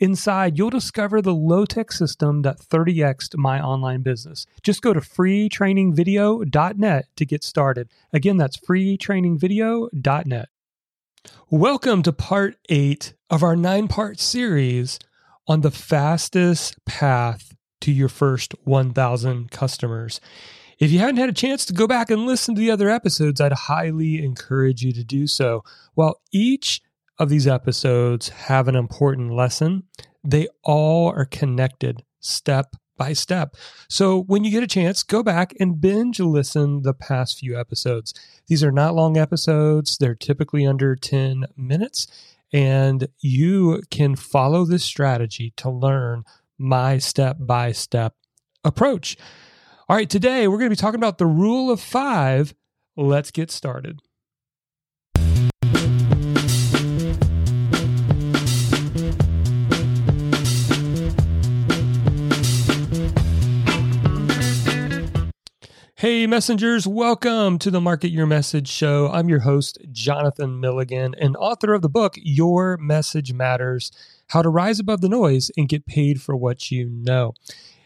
[0.00, 4.46] Inside, you'll discover the low tech system that 30xed my online business.
[4.62, 7.88] Just go to freetrainingvideo.net to get started.
[8.12, 10.48] Again, that's freetrainingvideo.net.
[11.50, 15.00] Welcome to part eight of our nine part series
[15.48, 20.20] on the fastest path to your first 1,000 customers.
[20.78, 23.40] If you hadn't had a chance to go back and listen to the other episodes,
[23.40, 25.64] I'd highly encourage you to do so.
[25.94, 26.82] While each
[27.18, 29.84] of these episodes have an important lesson.
[30.24, 33.56] They all are connected step by step.
[33.88, 38.12] So when you get a chance, go back and binge listen the past few episodes.
[38.48, 42.08] These are not long episodes, they're typically under 10 minutes,
[42.52, 46.24] and you can follow this strategy to learn
[46.58, 48.14] my step by step
[48.64, 49.16] approach.
[49.88, 52.52] All right, today we're going to be talking about the rule of five.
[52.96, 54.00] Let's get started.
[65.98, 69.10] Hey, messengers, welcome to the Market Your Message show.
[69.12, 73.90] I'm your host, Jonathan Milligan, and author of the book, Your Message Matters
[74.28, 77.34] How to Rise Above the Noise and Get Paid for What You Know.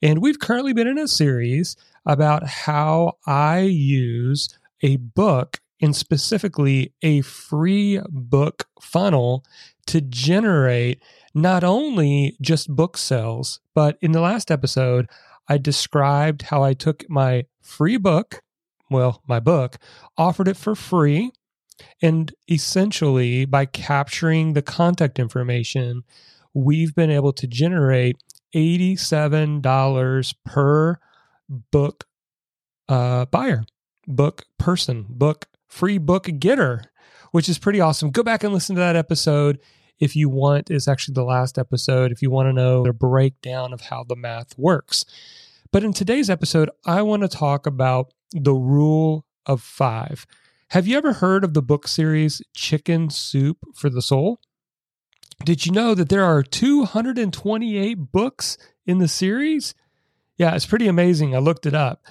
[0.00, 1.74] And we've currently been in a series
[2.06, 9.44] about how I use a book and specifically a free book funnel
[9.86, 11.02] to generate
[11.34, 15.08] not only just book sales, but in the last episode,
[15.48, 18.42] I described how I took my free book,
[18.90, 19.76] well, my book,
[20.16, 21.30] offered it for free.
[22.00, 26.04] And essentially, by capturing the contact information,
[26.54, 28.16] we've been able to generate
[28.54, 30.98] $87 per
[31.70, 32.04] book
[32.88, 33.64] uh, buyer,
[34.06, 36.84] book person, book free book getter,
[37.32, 38.10] which is pretty awesome.
[38.10, 39.58] Go back and listen to that episode
[39.98, 40.70] if you want.
[40.70, 44.16] It's actually the last episode if you want to know the breakdown of how the
[44.16, 45.04] math works.
[45.72, 50.26] But in today's episode, I want to talk about the rule of five.
[50.70, 54.40] Have you ever heard of the book series Chicken Soup for the Soul?
[55.44, 59.74] Did you know that there are 228 books in the series?
[60.36, 61.34] Yeah, it's pretty amazing.
[61.34, 62.02] I looked it up.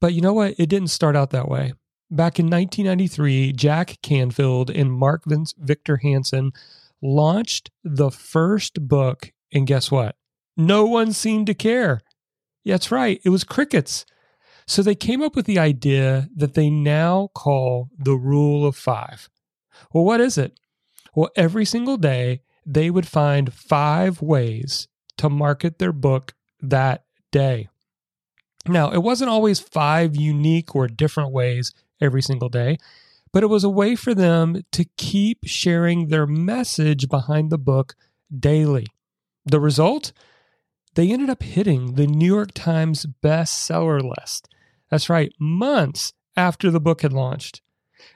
[0.00, 0.54] But you know what?
[0.58, 1.72] It didn't start out that way.
[2.10, 5.24] Back in 1993, Jack Canfield and Mark
[5.58, 6.52] Victor Hansen
[7.06, 10.16] launched the first book, and guess what?
[10.56, 12.00] No one seemed to care.
[12.64, 13.20] Yeah, that's right.
[13.24, 14.04] It was crickets.
[14.66, 19.28] So they came up with the idea that they now call the rule of five.
[19.92, 20.58] Well, what is it?
[21.14, 27.68] Well, every single day, they would find five ways to market their book that day.
[28.66, 32.78] Now, it wasn't always five unique or different ways every single day,
[33.36, 37.94] but it was a way for them to keep sharing their message behind the book
[38.34, 38.86] daily.
[39.44, 40.14] The result?
[40.94, 44.48] they ended up hitting the New York Times bestseller list.
[44.90, 47.60] That's right, months after the book had launched.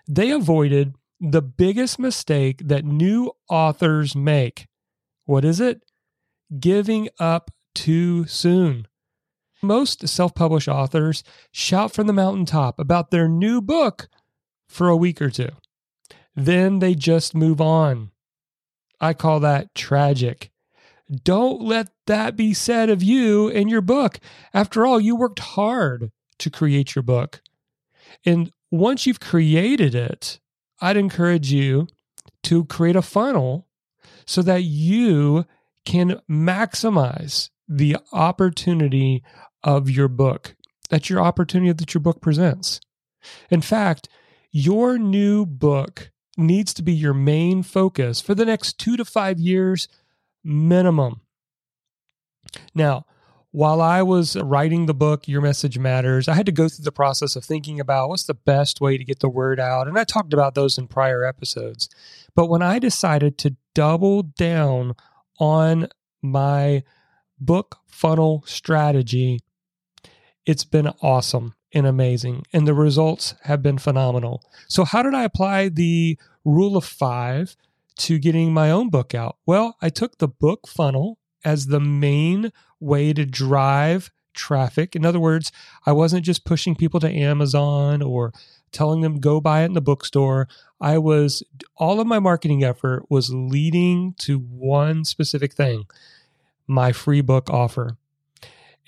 [0.08, 4.68] They avoided the biggest mistake that new authors make.
[5.26, 5.82] What is it?
[6.58, 8.88] Giving up too soon.
[9.60, 11.22] Most self published authors
[11.52, 14.08] shout from the mountaintop about their new book
[14.70, 15.50] for a week or two.
[16.36, 18.12] Then they just move on.
[19.00, 20.50] I call that tragic.
[21.24, 24.20] Don't let that be said of you in your book.
[24.54, 27.42] After all, you worked hard to create your book.
[28.24, 30.38] And once you've created it,
[30.80, 31.88] I'd encourage you
[32.44, 33.66] to create a funnel
[34.24, 35.46] so that you
[35.84, 39.24] can maximize the opportunity
[39.64, 40.54] of your book.
[40.90, 42.80] That's your opportunity that your book presents.
[43.50, 44.08] In fact,
[44.52, 49.38] your new book needs to be your main focus for the next two to five
[49.38, 49.88] years
[50.42, 51.20] minimum.
[52.74, 53.04] Now,
[53.52, 56.92] while I was writing the book, Your Message Matters, I had to go through the
[56.92, 59.88] process of thinking about what's the best way to get the word out.
[59.88, 61.88] And I talked about those in prior episodes.
[62.36, 64.94] But when I decided to double down
[65.40, 65.88] on
[66.22, 66.84] my
[67.40, 69.40] book funnel strategy,
[70.46, 72.44] it's been awesome and amazing.
[72.52, 74.42] And the results have been phenomenal.
[74.68, 77.56] So, how did I apply the rule of five
[77.98, 79.36] to getting my own book out?
[79.46, 84.94] Well, I took the book funnel as the main way to drive traffic.
[84.94, 85.52] In other words,
[85.86, 88.32] I wasn't just pushing people to Amazon or
[88.72, 90.48] telling them go buy it in the bookstore.
[90.80, 91.42] I was
[91.76, 95.84] all of my marketing effort was leading to one specific thing,
[96.66, 97.96] my free book offer.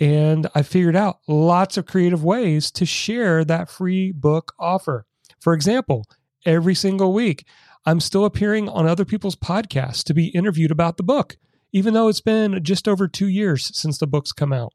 [0.03, 5.07] And I figured out lots of creative ways to share that free book offer.
[5.39, 6.07] For example,
[6.45, 7.47] every single week,
[7.87, 11.37] I'm still appearing on other people's podcasts to be interviewed about the book,
[11.71, 14.73] even though it's been just over two years since the book's come out.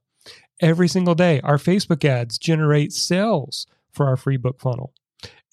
[0.62, 4.94] Every single day, our Facebook ads generate sales for our free book funnel.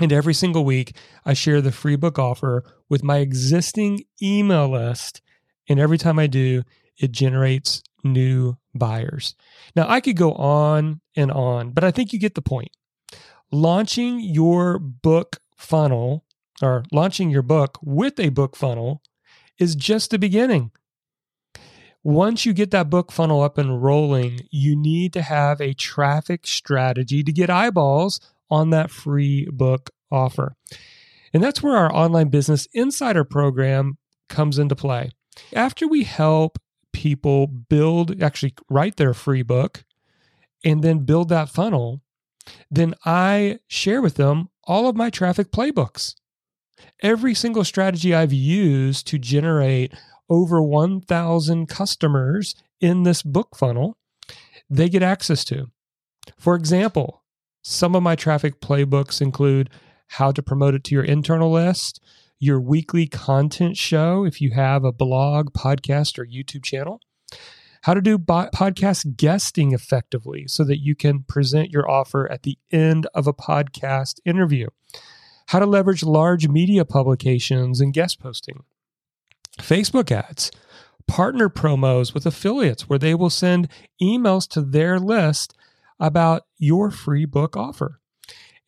[0.00, 5.20] And every single week, I share the free book offer with my existing email list.
[5.68, 6.64] And every time I do,
[6.98, 9.34] it generates new buyers.
[9.74, 12.70] Now, I could go on and on, but I think you get the point.
[13.50, 16.24] Launching your book funnel
[16.62, 19.02] or launching your book with a book funnel
[19.58, 20.70] is just the beginning.
[22.02, 26.46] Once you get that book funnel up and rolling, you need to have a traffic
[26.46, 30.54] strategy to get eyeballs on that free book offer.
[31.32, 33.96] And that's where our online business insider program
[34.28, 35.10] comes into play.
[35.54, 36.58] After we help
[36.94, 39.84] people build, actually write their free book
[40.64, 42.00] and then build that funnel,
[42.70, 46.14] then I share with them all of my traffic playbooks.
[47.02, 49.92] Every single strategy I've used to generate
[50.30, 53.98] over 1,000 customers in this book funnel,
[54.70, 55.66] they get access to.
[56.38, 57.22] For example,
[57.62, 59.68] some of my traffic playbooks include
[60.08, 62.02] how to promote it to your internal list,
[62.44, 67.00] your weekly content show if you have a blog, podcast, or YouTube channel,
[67.82, 72.42] how to do bo- podcast guesting effectively so that you can present your offer at
[72.42, 74.68] the end of a podcast interview,
[75.48, 78.62] how to leverage large media publications and guest posting,
[79.58, 80.50] Facebook ads,
[81.08, 83.68] partner promos with affiliates where they will send
[84.02, 85.54] emails to their list
[85.98, 88.00] about your free book offer,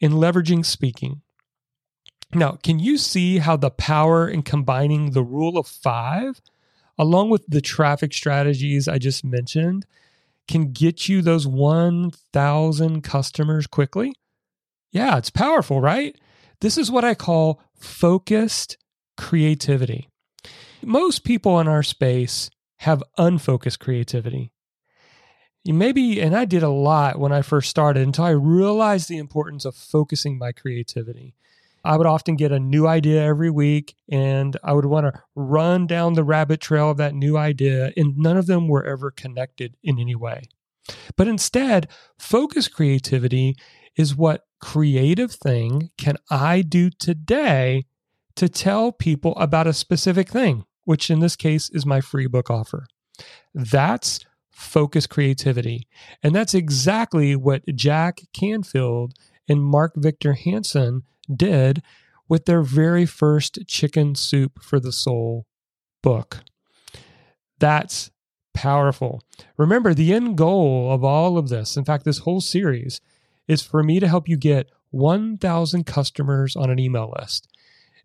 [0.01, 1.21] in leveraging speaking,
[2.35, 6.41] now, can you see how the power in combining the rule of five,
[6.99, 9.87] along with the traffic strategies I just mentioned,
[10.49, 14.15] can get you those 1,000 customers quickly?
[14.93, 16.17] Yeah, it's powerful, right?
[16.61, 18.77] This is what I call focused
[19.17, 20.09] creativity.
[20.83, 24.53] Most people in our space have unfocused creativity.
[25.65, 29.65] Maybe, and I did a lot when I first started until I realized the importance
[29.65, 31.35] of focusing my creativity.
[31.87, 35.87] I would often get a new idea every week and I would want to run
[35.87, 39.77] down the rabbit trail of that new idea, and none of them were ever connected
[39.85, 40.43] in any way.
[41.17, 41.89] But instead,
[42.19, 43.55] focus creativity
[43.97, 47.85] is what creative thing can I do today
[48.35, 52.51] to tell people about a specific thing, which in this case is my free book
[52.51, 52.87] offer.
[53.55, 55.87] That's focus creativity.
[56.23, 59.15] And that's exactly what Jack Canfield
[59.49, 61.03] and Mark Victor Hansen
[61.35, 61.83] did
[62.29, 65.47] with their very first Chicken Soup for the Soul
[66.03, 66.41] book.
[67.59, 68.11] That's
[68.55, 69.23] powerful.
[69.57, 73.01] Remember, the end goal of all of this, in fact, this whole series,
[73.47, 77.49] is for me to help you get 1,000 customers on an email list.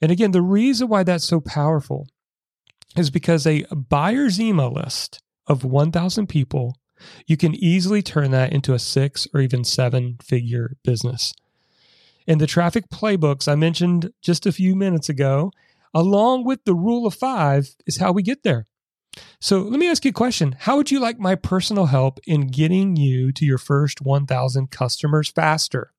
[0.01, 2.07] And again, the reason why that's so powerful
[2.95, 6.75] is because a buyer's email list of 1,000 people,
[7.25, 11.33] you can easily turn that into a six or even seven figure business.
[12.27, 15.51] And the traffic playbooks I mentioned just a few minutes ago,
[15.93, 18.67] along with the rule of five, is how we get there.
[19.39, 20.55] So let me ask you a question.
[20.59, 25.29] How would you like my personal help in getting you to your first 1,000 customers
[25.29, 25.91] faster?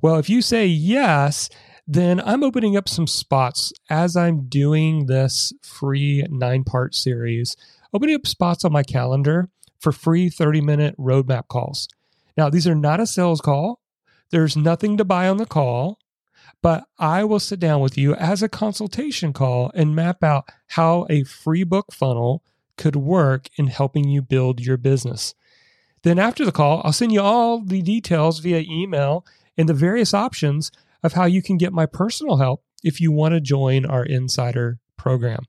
[0.00, 1.48] Well, if you say yes,
[1.86, 7.56] then I'm opening up some spots as I'm doing this free nine part series,
[7.92, 9.48] opening up spots on my calendar
[9.78, 11.88] for free 30 minute roadmap calls.
[12.36, 13.80] Now, these are not a sales call.
[14.32, 15.98] There's nothing to buy on the call,
[16.62, 21.06] but I will sit down with you as a consultation call and map out how
[21.10, 22.42] a free book funnel
[22.78, 25.34] could work in helping you build your business.
[26.02, 29.26] Then, after the call, I'll send you all the details via email
[29.58, 30.72] and the various options
[31.02, 34.78] of how you can get my personal help if you want to join our insider
[34.96, 35.44] program.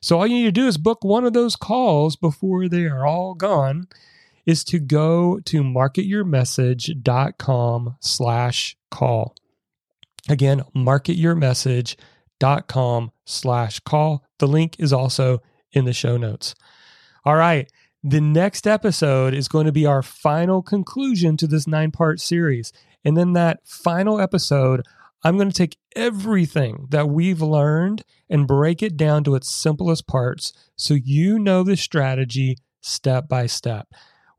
[0.00, 3.06] So all you need to do is book one of those calls before they are
[3.06, 3.88] all gone
[4.46, 9.36] is to go to marketyourmessage.com slash call.
[10.28, 14.24] Again, marketyourmessage.com slash call.
[14.38, 15.40] The link is also
[15.72, 16.54] in the show notes.
[17.24, 17.70] All right.
[18.04, 22.72] The next episode is going to be our final conclusion to this nine part series.
[23.04, 24.84] And then that final episode,
[25.22, 30.08] I'm going to take everything that we've learned and break it down to its simplest
[30.08, 33.86] parts so you know the strategy step by step.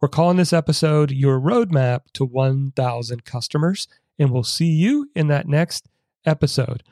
[0.03, 3.87] We're calling this episode Your Roadmap to 1,000 Customers,
[4.19, 5.87] and we'll see you in that next
[6.25, 6.83] episode.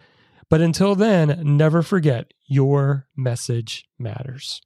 [0.48, 4.62] But until then, never forget your message matters.